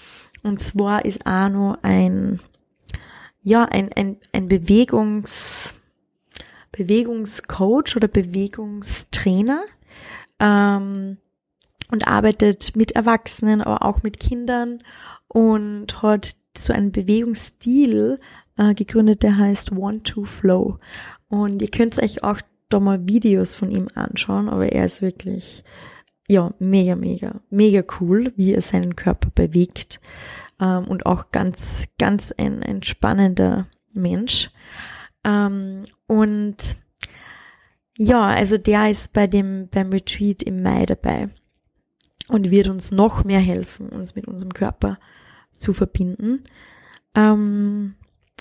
[0.43, 2.41] Und zwar ist Arno ein
[3.47, 5.77] ja, ein, ein, ein Bewegungs,
[6.73, 9.63] Bewegungscoach oder Bewegungstrainer
[10.41, 11.19] ähm,
[11.91, 14.79] und arbeitet mit Erwachsenen, aber auch mit Kindern
[15.29, 18.19] und hat so einen Bewegungsstil
[18.57, 20.79] äh, gegründet, der heißt One to Flow.
[21.29, 25.65] Und ihr könnt euch auch da mal Videos von ihm anschauen, aber er ist wirklich,
[26.29, 30.01] ja, mega, mega, mega cool, wie er seinen Körper bewegt
[30.61, 34.51] ähm, und auch ganz, ganz ein, ein spannender Mensch.
[35.25, 36.77] Ähm, und
[37.99, 41.31] ja, also der ist bei dem, beim Retreat im Mai dabei
[42.29, 44.99] und wird uns noch mehr helfen, uns mit unserem Körper
[45.53, 46.45] zu verbinden.
[47.15, 47.95] Ähm,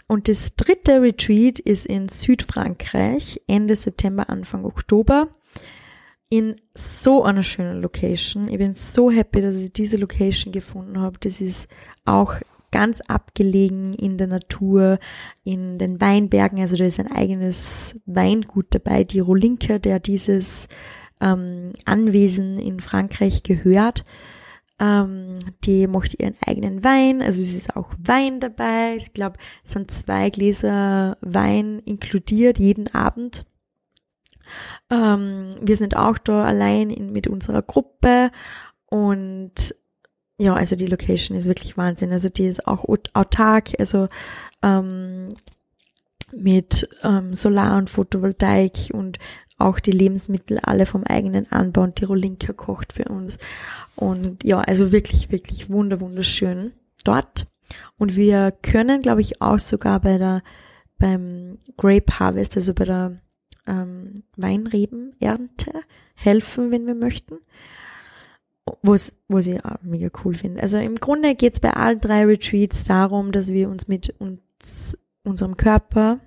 [0.07, 5.29] und das dritte Retreat ist in Südfrankreich, Ende September, Anfang Oktober
[6.29, 8.49] in so einer schönen Location.
[8.49, 11.17] Ich bin so happy, dass ich diese Location gefunden habe.
[11.19, 11.67] Das ist
[12.03, 12.35] auch
[12.75, 14.99] ganz abgelegen in der Natur,
[15.45, 16.59] in den Weinbergen.
[16.59, 20.67] Also da ist ein eigenes Weingut dabei, die Rolinke, der dieses
[21.21, 24.03] ähm, Anwesen in Frankreich gehört.
[24.77, 28.95] Ähm, die macht ihren eigenen Wein, also es ist auch Wein dabei.
[28.97, 33.45] Ich glaube, es sind zwei Gläser Wein inkludiert jeden Abend.
[34.89, 38.31] Ähm, wir sind auch da allein in, mit unserer Gruppe
[38.87, 39.73] und
[40.37, 42.11] ja, also die Location ist wirklich Wahnsinn.
[42.11, 44.09] Also die ist auch autark, also
[44.61, 45.35] ähm,
[46.33, 49.19] mit ähm, Solar und Photovoltaik und
[49.57, 53.37] auch die Lebensmittel alle vom eigenen Anbau und Tirolinka kocht für uns.
[53.95, 56.73] Und ja, also wirklich, wirklich wunder, wunderschön
[57.05, 57.47] dort.
[57.97, 60.43] Und wir können, glaube ich, auch sogar bei der,
[60.97, 63.21] beim Grape Harvest, also bei der
[63.65, 65.71] ähm, Weinrebenernte
[66.15, 67.37] helfen, wenn wir möchten.
[68.81, 70.61] Was, was ich auch mega cool finde.
[70.61, 74.97] Also im Grunde geht es bei allen drei Retreats darum, dass wir uns mit uns,
[75.23, 76.19] unserem Körper,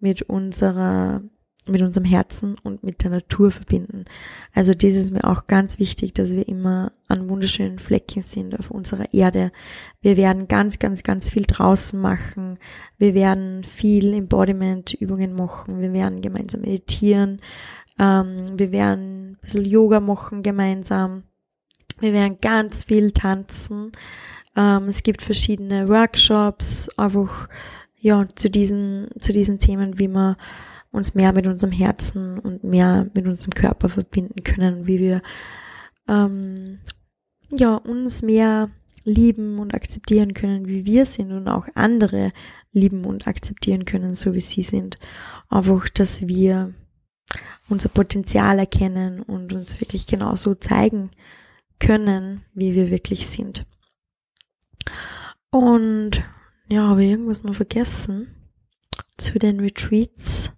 [0.00, 1.22] mit unserer
[1.68, 4.04] mit unserem Herzen und mit der Natur verbinden.
[4.54, 8.70] Also das ist mir auch ganz wichtig, dass wir immer an wunderschönen Flecken sind auf
[8.70, 9.50] unserer Erde.
[10.00, 12.58] Wir werden ganz, ganz, ganz viel draußen machen.
[12.98, 15.80] Wir werden viel Embodiment-Übungen machen.
[15.80, 17.40] Wir werden gemeinsam meditieren.
[17.98, 21.24] Ähm, wir werden ein bisschen Yoga machen gemeinsam.
[21.98, 23.92] Wir werden ganz viel tanzen.
[24.54, 27.48] Ähm, es gibt verschiedene Workshops, einfach
[27.98, 30.36] ja zu diesen zu diesen Themen, wie man
[30.90, 35.22] uns mehr mit unserem Herzen und mehr mit unserem Körper verbinden können, wie wir
[36.08, 36.78] ähm,
[37.50, 38.70] ja uns mehr
[39.04, 42.32] lieben und akzeptieren können, wie wir sind und auch andere
[42.72, 44.98] lieben und akzeptieren können, so wie sie sind.
[45.48, 46.74] Einfach, dass wir
[47.68, 51.10] unser Potenzial erkennen und uns wirklich genauso zeigen
[51.78, 53.66] können, wie wir wirklich sind.
[55.50, 56.22] Und
[56.68, 58.34] ja, habe ich irgendwas noch vergessen
[59.16, 60.52] zu den Retreats?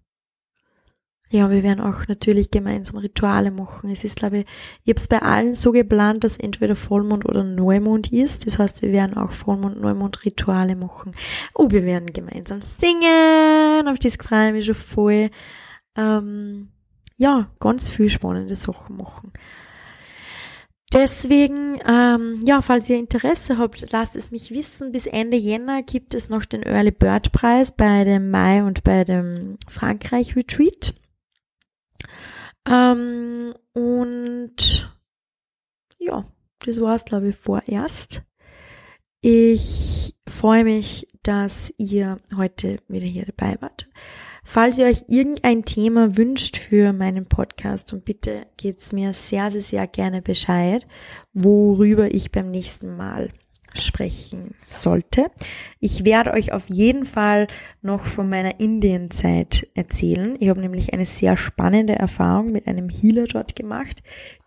[1.30, 3.90] Ja, wir werden auch natürlich gemeinsam Rituale machen.
[3.90, 4.46] Es ist, glaube ich,
[4.84, 8.46] ich habe es bei allen so geplant, dass entweder Vollmond oder Neumond ist.
[8.46, 11.12] Das heißt, wir werden auch Vollmond, Neumond Rituale machen.
[11.54, 13.88] Oh, wir werden gemeinsam singen.
[13.88, 15.30] Auf das freue ich mich schon voll.
[15.96, 16.70] Ähm,
[17.16, 19.32] ja, ganz viel spannende Sachen machen.
[20.92, 24.90] Deswegen, ähm, ja, falls ihr Interesse habt, lasst es mich wissen.
[24.90, 29.04] Bis Ende Jänner gibt es noch den Early Bird Preis bei dem Mai und bei
[29.04, 30.94] dem Frankreich Retreat.
[32.66, 34.98] Ähm, und
[35.98, 36.24] ja,
[36.60, 38.22] das war's, glaube ich, vorerst.
[39.20, 43.88] Ich freue mich, dass ihr heute wieder hier dabei wart.
[44.50, 49.60] Falls ihr euch irgendein Thema wünscht für meinen Podcast und bitte geht's mir sehr, sehr,
[49.60, 50.86] sehr gerne Bescheid,
[51.34, 53.28] worüber ich beim nächsten Mal
[53.74, 55.30] sprechen sollte.
[55.80, 57.46] Ich werde euch auf jeden Fall
[57.82, 60.34] noch von meiner Indienzeit erzählen.
[60.40, 64.02] Ich habe nämlich eine sehr spannende Erfahrung mit einem Healer dort gemacht,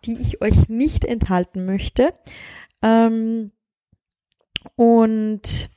[0.05, 2.15] die ich euch nicht enthalten möchte.
[2.81, 3.51] Ähm,
[4.75, 5.70] und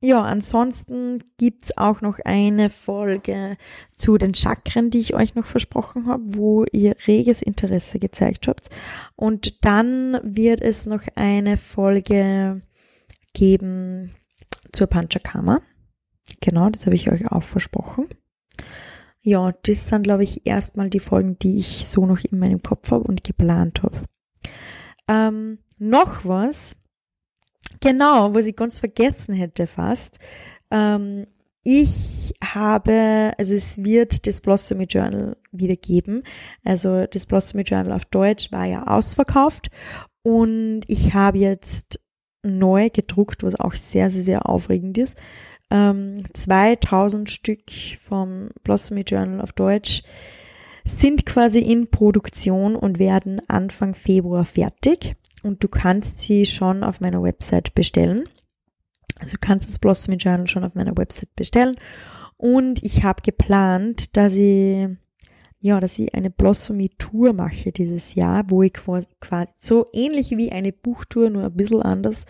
[0.00, 3.56] ja, ansonsten gibt's auch noch eine Folge
[3.90, 8.68] zu den Chakren, die ich euch noch versprochen habe, wo ihr reges Interesse gezeigt habt.
[9.16, 12.60] Und dann wird es noch eine Folge
[13.32, 14.14] geben
[14.72, 15.62] zur Panchakarma.
[16.40, 18.06] Genau, das habe ich euch auch versprochen.
[19.20, 22.90] Ja, das sind, glaube ich, erstmal die Folgen, die ich so noch in meinem Kopf
[22.92, 24.04] habe und geplant habe.
[25.08, 26.76] Ähm, noch was,
[27.80, 30.18] Genau, was ich ganz vergessen hätte fast.
[30.70, 31.26] Ähm,
[31.62, 36.22] ich habe, also es wird das Blossomy Journal wieder geben.
[36.64, 39.70] Also das Blossomy Journal auf Deutsch war ja ausverkauft
[40.22, 42.00] und ich habe jetzt
[42.42, 45.18] neu gedruckt, was auch sehr, sehr, sehr aufregend ist.
[45.70, 50.02] Ähm, 2000 Stück vom Blossomy Journal auf Deutsch
[50.84, 57.00] sind quasi in Produktion und werden Anfang Februar fertig und du kannst sie schon auf
[57.00, 58.28] meiner Website bestellen.
[59.18, 61.76] Also du kannst das Blossomy Journal schon auf meiner Website bestellen.
[62.36, 64.88] Und ich habe geplant, dass ich,
[65.60, 70.52] ja, dass ich eine Blossomy Tour mache dieses Jahr, wo ich quasi so ähnlich wie
[70.52, 72.26] eine Buchtour, nur ein bisschen anders.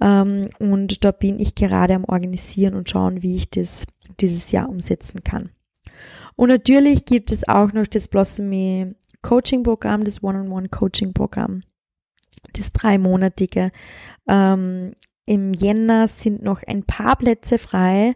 [0.00, 3.86] Ähm, und da bin ich gerade am Organisieren und schauen, wie ich das
[4.20, 5.50] dieses Jahr umsetzen kann.
[6.36, 11.62] Und natürlich gibt es auch noch das Blossomy Coaching Programm, das One-on-One Coaching Programm
[12.52, 13.70] das dreimonatige.
[14.28, 14.92] Ähm,
[15.26, 18.14] Im Jänner sind noch ein paar Plätze frei.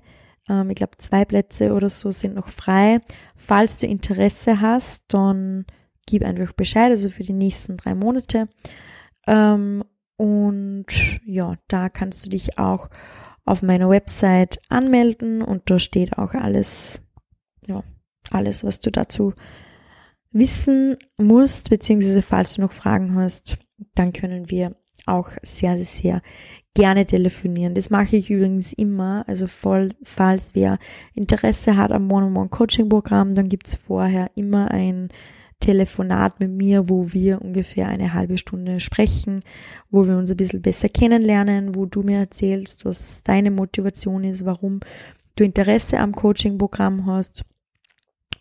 [0.49, 3.01] Ähm, ich glaube, zwei Plätze oder so sind noch frei.
[3.37, 5.67] Falls du Interesse hast, dann
[6.07, 8.49] gib einfach Bescheid, also für die nächsten drei Monate.
[9.27, 9.85] Ähm,
[10.17, 10.87] und
[11.25, 12.89] ja, da kannst du dich auch
[13.45, 17.01] auf meiner Website anmelden und da steht auch alles,
[17.67, 17.83] ja,
[18.31, 19.33] alles, was du dazu
[20.31, 23.59] wissen musst, beziehungsweise falls du noch Fragen hast,
[23.95, 24.77] dann können wir
[25.07, 26.23] auch sehr, sehr
[26.75, 27.75] gerne telefonieren.
[27.75, 29.25] Das mache ich übrigens immer.
[29.27, 30.79] Also voll, falls wer
[31.15, 35.09] Interesse hat am One-on-One-Coaching-Programm, dann gibt's vorher immer ein
[35.61, 39.43] Telefonat mit mir, wo wir ungefähr eine halbe Stunde sprechen,
[39.91, 44.45] wo wir uns ein bisschen besser kennenlernen, wo du mir erzählst, was deine Motivation ist,
[44.45, 44.81] warum
[45.35, 47.45] du Interesse am Coaching-Programm hast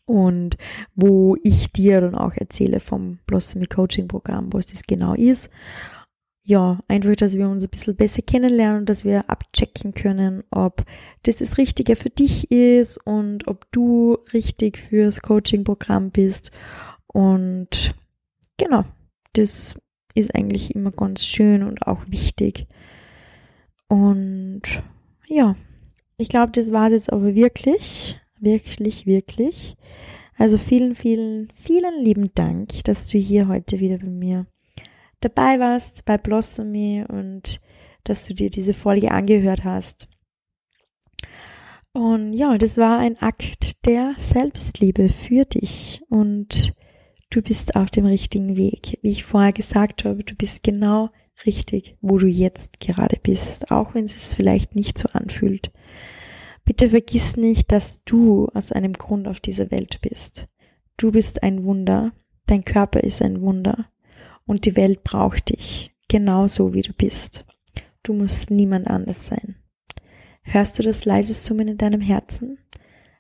[0.08, 0.58] und
[0.96, 5.50] wo ich dir dann auch erzähle vom Blossomy Coaching Programm, was das genau ist.
[6.44, 10.86] Ja, einfach, dass wir uns ein bisschen besser kennenlernen und dass wir abchecken können, ob
[11.24, 16.52] das das Richtige für dich ist und ob du richtig fürs Coaching Programm bist.
[17.08, 17.94] Und
[18.56, 18.86] genau,
[19.34, 19.76] das
[20.16, 22.66] ist eigentlich immer ganz schön und auch wichtig.
[23.90, 24.62] Und
[25.28, 25.58] ja,
[26.16, 28.22] ich glaube, das war es jetzt aber wirklich.
[28.40, 29.76] Wirklich, wirklich.
[30.38, 34.46] Also vielen, vielen, vielen lieben Dank, dass du hier heute wieder bei mir
[35.20, 37.60] dabei warst, bei Blossomy und
[38.04, 40.08] dass du dir diese Folge angehört hast.
[41.92, 46.76] Und ja, das war ein Akt der Selbstliebe für dich und
[47.32, 49.00] du bist auf dem richtigen Weg.
[49.02, 51.10] Wie ich vorher gesagt habe, du bist genau
[51.46, 55.72] richtig, wo du jetzt gerade bist, auch wenn es sich vielleicht nicht so anfühlt.
[56.68, 60.50] Bitte vergiss nicht, dass du aus einem Grund auf dieser Welt bist.
[60.98, 62.12] Du bist ein Wunder,
[62.46, 63.90] dein Körper ist ein Wunder
[64.46, 67.46] und die Welt braucht dich, genauso wie du bist.
[68.04, 69.56] Du musst niemand anders sein.
[70.42, 72.58] Hörst du das leise Summen in deinem Herzen?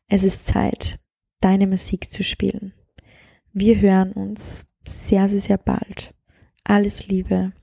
[0.09, 0.99] Es ist Zeit,
[1.39, 2.73] deine Musik zu spielen.
[3.53, 6.13] Wir hören uns sehr, sehr, sehr bald.
[6.65, 7.53] Alles Liebe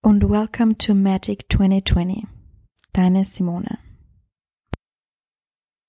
[0.00, 2.24] und welcome to Magic 2020.
[2.94, 3.85] Deine Simone.